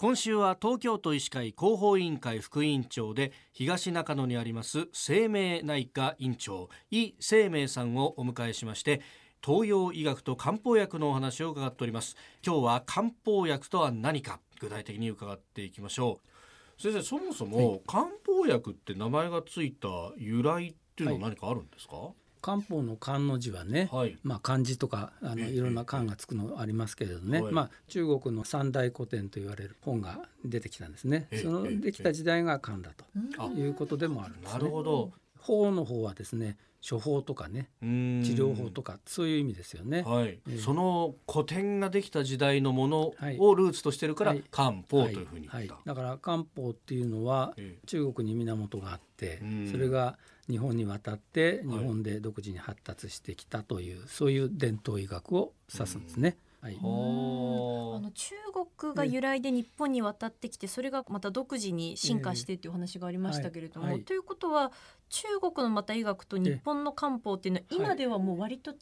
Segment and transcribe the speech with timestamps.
[0.00, 9.02] 今週は東京都医師会広報委員会副委員長で東中野にあります生命内科院長井生命さんをお迎えしまして
[9.44, 12.16] 東洋医学と漢方薬のお話を伺っております。
[12.42, 16.20] 今日は漢方薬とは何か具体的に伺っていきましょ
[16.78, 16.82] う。
[16.82, 31.28] 先生そもそも漢方薬って名前がついた由来っていうのは何かあるんですか、はい漢方の漢の字はね、はい、まあ漢字とかあのいろんな漢がつくのありますけれどね、まあ中国の三大古典と言われる本が出てきたんですね。
[31.42, 33.04] そのできた時代が漢だと
[33.52, 35.12] いうことでもあるんです、ね、なるほど。
[35.40, 37.86] 法の方はですね処方とかね治
[38.32, 45.68] 療法とかそういう意味ですよね、はい、えー、その古典ができた時代のものをルーツとしてるから、漢方というふうに、はい。
[45.68, 47.54] はい、だから漢方っていうのは
[47.86, 50.18] 中国に源があって、それが
[50.50, 56.36] 日本に渡って日本で独自に発達してきたという、そういう伝統医学を指すんですね。
[56.60, 58.34] はい、あの中
[58.78, 63.94] 国が由来で日本に渡ってきて、それがまた独自に進化してっていう話がありましたけれども、はい。
[63.94, 64.70] はい、ということは
[65.08, 68.76] 中国のまた医学と日本の漢方っていうのは今ではもう割と違う、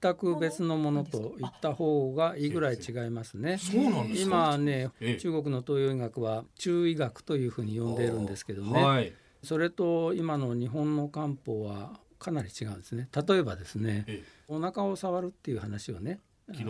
[0.00, 3.58] 全く別のものと言った方がいいぐらい違いますね。
[3.58, 9.12] そうなんです今ね、中国の東洋医学は中医学というふうに呼んでいるんですけどね。
[9.42, 13.08] それと今の日本の漢方はかなり違うんですね。
[13.28, 14.06] 例えばですね、
[14.48, 16.20] お腹を触るっていう話をね
[16.52, 16.64] 昨日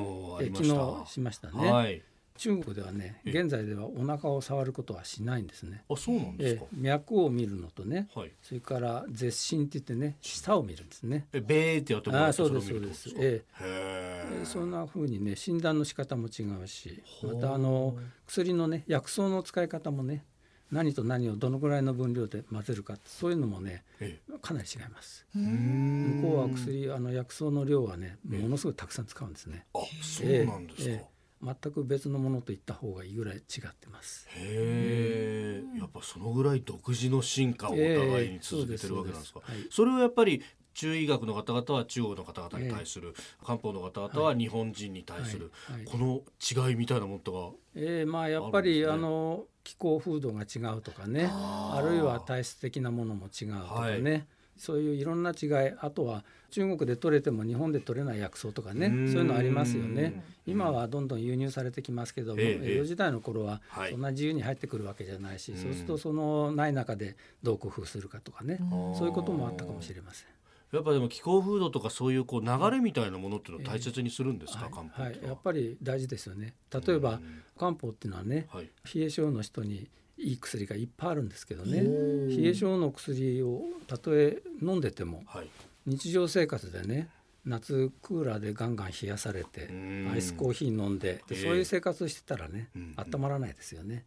[0.55, 2.03] 昨日しましたね、はい、
[2.37, 5.83] 中国ではね現在ではお腹を触ることはしないんですね。
[5.89, 6.67] あそうなんですか。
[6.73, 11.27] 脈を見るのとね、はい、それから絶心って言ってね舌を見るんですね。
[11.33, 13.15] えベーってやってもらあそうですそうです。
[13.17, 14.45] ええ。
[14.45, 17.97] そんなふうにね診断の仕方も違うしまたあの
[18.27, 20.25] 薬のね薬草の使い方もね
[20.71, 25.27] 何と何をどのぐらいの分量で混ぜるかそういうのもね、ええ、かなり違います。
[25.35, 29.67] 向こうは薬あの薬草の量はねものすごいたくさん使うんですね。
[29.75, 31.05] あそうなんですか、え
[31.43, 33.43] 全く別のものと言った方がいいぐらい違っ
[33.75, 34.27] てます。
[34.31, 39.41] へえ、やっぱそのぐらい独自の進化をお互いに続けてるわけなんですか。
[39.49, 40.43] えー、そそれはやっぱり
[40.75, 45.77] 中医学の方々は中国の方々に対する、えー、漢方の方々は日本人に対する、はい。
[45.79, 54.25] はい、この違いみたいなものとか、えー、まあやっぱりあの気候風土が違うとかねあるいは体質的なものも違うとかね、はい、
[54.57, 60.25] そういういろんな違いあとは中国で取れても日本で取れない薬草とかねそういうのありますよね。
[60.47, 68.57] 今はどんどん輸入されてきますけども、え江戸時代の頃はそんな自由に入ってくるわけじゃないし、はい、そうするとそのない中でどう工夫するかとかね
[68.97, 70.29] そういうこともあったかもしれません。
[70.73, 75.11] やっぱでも気候風土とかそういうこう流れみたいなものっていうのを大切にするんですか、えー、漢方は。
[75.11, 76.55] い、やっぱり大事ですよね。
[76.73, 77.21] 例えば
[77.59, 81.81] 漢方っていうのはね、はい、冷え性の人にいい薬がいっぱいあるんですけどね。
[81.81, 85.51] 冷え性の薬をたとえ飲んでても、はい、
[85.87, 87.09] 日常生活でね
[87.49, 89.69] 夏クーラーでガンガン冷やされて
[90.13, 94.05] アイスコーヒー飲んででそういう生活してたらね、温まらないですよね。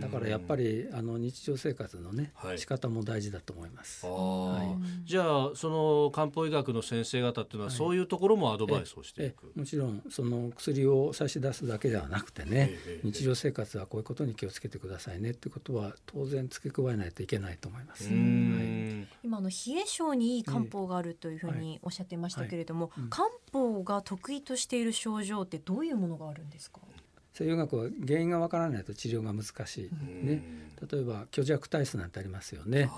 [0.00, 9.52] だからやっぱりあの日常生活のね、はい、仕方も大事だと思います、はい、じゃあその漢方医学の先生方っていうのは、そういうところもアドバイスをしていく？
[9.54, 12.70] もちろんその薬を差し出すだけではなくてね、
[13.04, 18.08] 日常生活はこういうことに気をつけてくださいねってことは当然付け加えないといけないと思います、
[19.40, 26.80] はい、今の冷え性にいい漢方があるというふうにおっしゃってましたけれども、も、うん、漢方が得意としている症状ってどういうものがあるんですか？
[27.32, 29.90] 西洋学は原因がわからないと治療が難しい、
[30.26, 30.42] ね、
[30.90, 32.90] 例えば虚弱体質なんてありますよね。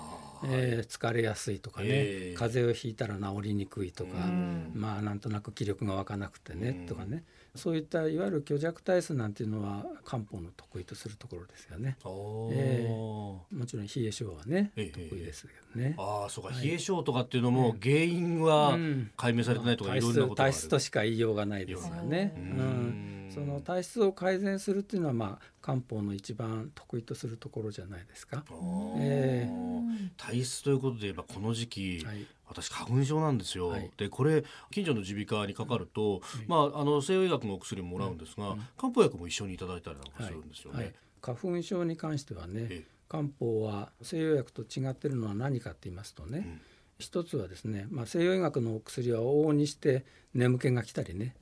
[0.45, 4.17] えー、疲れやすいとかね、えー、風邪をひいたら治りにくいとか、
[4.73, 7.23] まあなんとなく気力が湧かなくてねとかね。
[7.55, 11.97] そういったいわゆる虚弱体質なんていうのは漢方の得意とするところですよね。
[12.51, 12.91] えー、
[13.63, 15.95] もちろん冷え性はね、えー、得意ですけどね。
[15.97, 18.77] ああそうか、はい、冷え性とかっていうのも原因は
[19.15, 20.43] 解明されてないとかいろんなことが。
[20.43, 22.33] ある、体質としか言いようがないですよね。
[22.35, 23.29] うん。
[23.33, 28.43] その体質を改善するっていうのは、まあ、漢方の一番得意とするところじゃないですか。
[28.99, 33.69] えー、体質ということで言えばこの時期、はい、私花粉症なんですよ。
[33.69, 40.93] はい、でこれ近所の耳鼻科にかかると、うん、まあ、あの西洋医学のお薬ももらうんですが、うん、漢方薬も一緒にいただいたりなんかするんですよね。
[41.23, 46.61] 花粉症に関してはね漢方は西洋薬と違ってるのは何かって言いますとね、うん。
[46.97, 51.35] 一つはですね、まあ、西洋医学のお薬は往々にして眠気が来たりね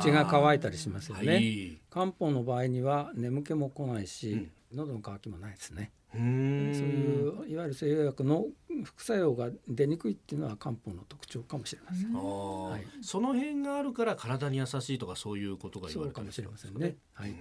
[0.00, 5.92] 口が乾いたりしますよね、はい、漢方の場合には眠気も来ないし、うん、喉の渇きもないですね。
[6.12, 8.46] そういういわゆる西洋薬の
[8.84, 17.34] 副作用が出にくいっていうのは漢方の特徴かもしれません、はい、その辺があるから体に優しいとかそういうことが言われかもしれませんね、はい、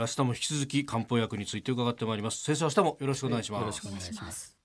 [0.00, 2.42] 明日も引き続き漢方薬について伺ってまいります。
[2.42, 4.59] 先生明日もよろしくお願いします、よろしくお願いします。